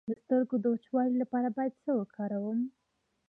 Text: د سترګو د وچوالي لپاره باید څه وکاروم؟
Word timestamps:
د 0.09 0.11
سترګو 0.21 0.55
د 0.59 0.65
وچوالي 0.73 1.15
لپاره 1.23 1.49
باید 1.57 1.73
څه 1.83 1.91
وکاروم؟ 1.99 2.59